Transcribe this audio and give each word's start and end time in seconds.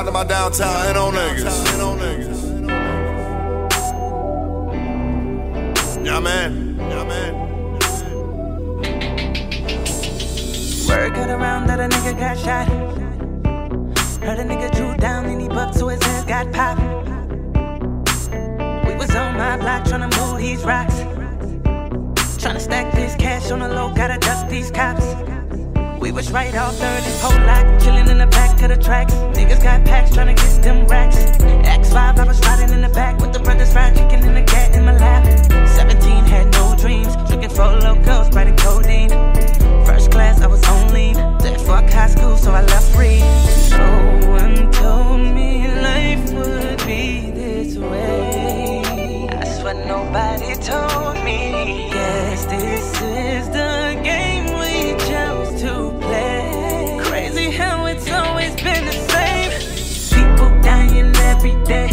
Out 0.00 0.06
to 0.06 0.12
my 0.12 0.24
downtown 0.24 0.86
and 0.86 0.96
on 0.96 1.12
niggas. 1.12 1.76
Yeah, 6.02 6.20
man. 6.20 6.78
Yeah, 6.78 7.04
man. 7.04 7.34
Word 10.88 11.14
got 11.14 11.28
around 11.28 11.66
that 11.66 11.80
a 11.80 11.88
nigga 11.94 12.18
got 12.18 12.38
shot. 12.38 12.66
Heard 14.22 14.38
a 14.38 14.44
nigga 14.44 14.74
drew 14.74 14.96
down 14.96 15.26
and 15.26 15.38
he 15.38 15.48
bucked 15.48 15.74
so 15.74 15.88
his 15.88 16.02
head 16.02 16.26
got 16.26 16.50
popped. 16.50 16.80
We 18.86 18.94
was 18.96 19.14
on 19.14 19.36
my 19.36 19.58
block 19.58 19.84
tryna 19.84 20.08
move 20.18 20.38
these 20.40 20.64
rocks. 20.64 20.94
Tryna 22.40 22.60
stack 22.62 22.94
this 22.94 23.14
cash 23.16 23.50
on 23.50 23.58
the 23.58 23.68
low, 23.68 23.92
gotta 23.92 24.18
dust 24.18 24.48
these 24.48 24.70
cops. 24.70 25.04
We 26.10 26.14
was 26.14 26.32
right 26.32 26.52
off 26.56 26.74
third 26.74 27.04
and 27.04 27.20
whole 27.22 27.46
lot, 27.46 27.64
chillin' 27.80 28.10
in 28.10 28.18
the 28.18 28.26
back 28.26 28.60
of 28.60 28.68
the 28.68 28.76
tracks. 28.76 29.14
Niggas 29.14 29.62
got 29.62 29.84
packs 29.84 30.10
tryna 30.10 30.34
get 30.34 30.60
them 30.60 30.84
racks. 30.88 31.14
X5, 31.14 32.18
I 32.18 32.24
was 32.24 32.40
riding 32.40 32.74
in 32.74 32.80
the 32.80 32.88
back 32.88 33.20
with 33.20 33.32
the 33.32 33.38
brothers 33.38 33.72
fried 33.72 33.94
chicken 33.94 34.24
and 34.24 34.36
the 34.36 34.42
cat 34.42 34.74
in 34.74 34.84
my 34.86 34.98
lap. 34.98 35.24
17 35.68 36.24
had 36.24 36.50
no 36.50 36.74
dreams, 36.74 37.14
drinking 37.28 37.50
Four 37.50 37.78
Lokos, 37.78 38.34
writing 38.34 38.56
codeine. 38.56 39.10
First 39.86 40.10
class, 40.10 40.40
I 40.40 40.48
was 40.48 40.66
on 40.66 40.92
lean. 40.92 41.14
Fuck 41.64 41.88
high 41.90 42.08
school, 42.08 42.36
so 42.36 42.50
I 42.50 42.62
left 42.62 42.92
free. 42.92 43.20
No 43.70 44.30
one 44.30 44.72
told 44.72 45.20
me 45.20 45.68
life 45.80 46.32
would 46.32 46.86
be 46.88 47.30
this 47.30 47.76
way. 47.76 49.28
I 49.30 49.44
swear 49.44 49.74
nobody 49.86 50.56
told 50.56 51.22
me. 51.24 51.86
Yes, 51.92 52.46
this 52.46 53.00
is 53.00 53.48
the 53.50 53.79
every 61.42 61.64
day. 61.64 61.89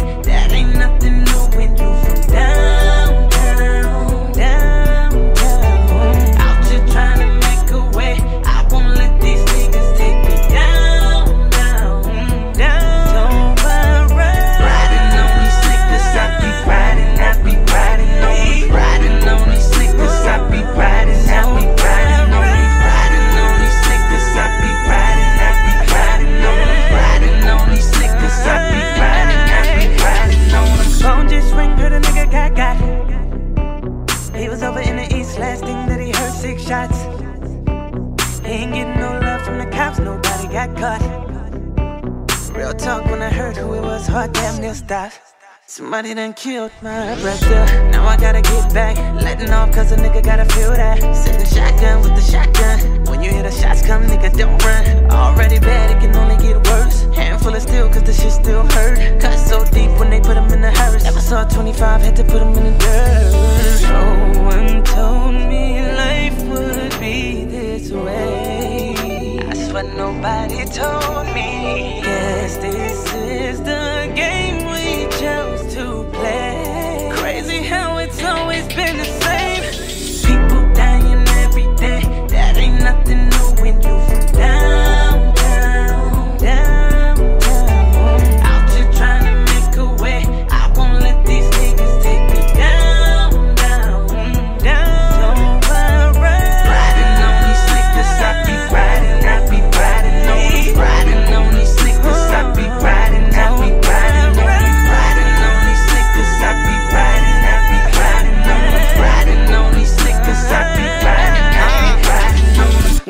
Got. 40.66 41.02
Real 42.56 42.74
talk 42.74 43.06
when 43.06 43.22
I 43.22 43.30
heard 43.30 43.56
who 43.56 43.76
it 43.76 43.82
was, 43.82 44.08
hard 44.08 44.34
damn 44.34 44.60
near 44.60 44.74
stopped. 44.74 45.20
Somebody 45.68 46.16
done 46.16 46.34
killed 46.34 46.72
my 46.82 47.14
brother. 47.22 47.66
Now 47.92 48.08
I 48.08 48.18
gotta 48.18 48.42
get 48.42 48.74
back. 48.74 48.98
Letting 49.22 49.52
off 49.52 49.72
cause 49.72 49.92
a 49.92 49.98
nigga 49.98 50.24
gotta 50.24 50.46
feel 50.46 50.72
that. 50.72 51.00
The 51.00 51.46
shotgun 51.46 52.02
with 52.02 52.16
the 52.16 52.22
shotgun. 52.22 53.04
When 53.06 53.22
you 53.22 53.30
hear 53.30 53.44
the 53.44 53.52
shots 53.52 53.86
come, 53.86 54.04
nigga, 54.04 54.36
don't 54.36 54.64
run. 54.64 55.12
Already 55.12 55.60
bad, 55.60 55.92
it 55.92 56.00
can 56.00 56.16
only 56.16 56.38
get 56.38 56.56
worse. 56.68 57.04
Handful 57.16 57.54
of 57.54 57.62
steel 57.62 57.90
cause 57.90 58.04
the 58.04 58.14
shit 58.14 58.32
still 58.32 58.64
hurt. 58.72 59.22
Cut 59.22 59.38
so 59.38 59.64
deep 59.66 59.92
when 60.00 60.10
they 60.10 60.22
put 60.22 60.38
him 60.38 60.48
in 60.48 60.62
the 60.62 60.72
hearse. 60.72 61.04
Never 61.04 61.20
saw 61.20 61.44
25, 61.44 62.02
had 62.02 62.16
to 62.16 62.24
put 62.24 62.42
him 62.42 62.47
nobody 70.78 71.07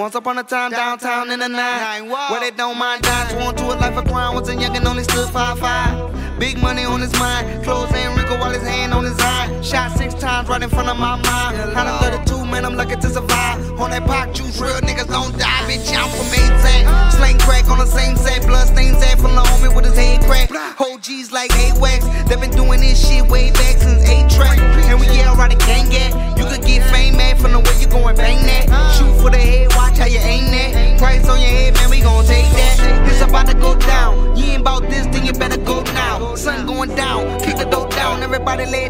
Once 0.08 0.16
upon 0.16 0.38
a 0.38 0.44
time 0.44 0.72
downtown 0.72 1.30
in 1.32 1.40
the 1.40 1.50
nine, 1.50 2.08
where 2.08 2.40
they 2.40 2.52
don't 2.52 2.78
mind 2.78 3.02
dying. 3.02 3.28
Sworn 3.28 3.54
to 3.58 3.66
a 3.66 3.76
life 3.76 3.98
of 3.98 4.06
crime, 4.06 4.36
was 4.36 4.48
a 4.48 4.56
young 4.56 4.74
and 4.74 4.88
only 4.88 5.04
stood 5.04 5.28
five 5.32 5.60
five. 5.60 6.40
Big 6.40 6.58
money 6.62 6.86
on 6.86 7.02
his 7.02 7.12
mind, 7.20 7.62
clothes 7.66 7.92
and 7.94 8.16
wrinkle 8.16 8.38
while 8.38 8.52
his 8.52 8.64
hand 8.64 8.94
on 8.94 9.04
his 9.04 9.20
eye. 9.20 9.62
Shot 9.62 9.92
six 9.98 10.14
times 10.14 10.48
right 10.48 10.64
in 10.64 10.70
front 10.70 10.88
of 10.88 10.98
my 10.98 11.18
mind. 11.18 11.58
Had 11.76 11.88
a 11.88 12.24
32, 12.24 12.46
man, 12.46 12.64
I'm 12.64 12.78
lucky 12.78 12.96
to 12.96 13.10
survive. 13.10 13.60
On 13.82 13.90
that 13.90 14.06
pop 14.06 14.34
juice, 14.34 14.62
real 14.62 14.80
niggas 14.80 15.10
don't 15.10 15.38
die, 15.38 15.68
bitch. 15.68 15.92
I'm 15.92 16.08
from 16.16 16.32
18. 16.32 17.12
Slang 17.12 17.38
crack 17.40 17.70
on 17.70 17.80
the 17.80 17.86
same 17.86 18.16
set, 18.16 18.48
blood 18.48 18.66
stains 18.66 19.04
at 19.04 19.20
from 19.20 19.36
the 19.36 19.42
homie 19.42 19.76
with 19.76 19.84
his 19.84 19.98
head 19.98 20.24
crack. 20.24 20.50
Whole 20.78 21.00
G's 21.00 21.34
like 21.34 21.52
A-Wax, 21.52 22.06
they 22.30 22.38
been 22.38 22.52
doing 22.52 22.80
this 22.80 22.96
shit 22.96 23.28
way 23.28 23.52
back 23.52 23.77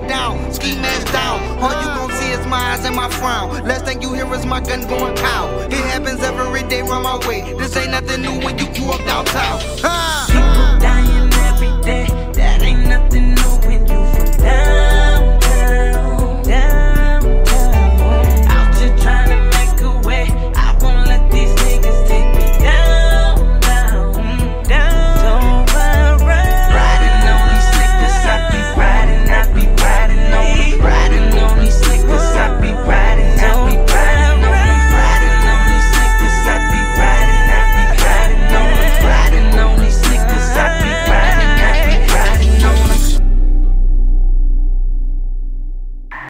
down. 0.07 0.51
Ski 0.53 0.75
mask 0.75 1.12
down, 1.12 1.40
all 1.62 1.75
you 1.81 1.88
gon' 1.97 2.12
see 2.19 2.31
is 2.31 2.45
my 2.47 2.57
eyes 2.72 2.85
and 2.85 2.95
my 2.95 3.09
frown. 3.09 3.50
Last 3.66 3.85
thing 3.85 4.01
you 4.01 4.13
hear 4.13 4.31
is 4.34 4.45
my 4.45 4.59
gun 4.62 4.88
going 4.88 5.16
cow. 5.16 5.47
It 5.68 5.73
happens 5.73 6.22
every 6.22 6.63
day, 6.63 6.81
run 6.81 7.03
my 7.03 7.18
way. 7.28 7.41
This 7.57 7.75
ain't 7.78 7.91
nothing 7.91 8.22
new 8.22 8.40
when 8.45 8.57
you 8.57 8.66
grew 8.73 8.91
up 8.91 9.03
downtown. 9.06 10.97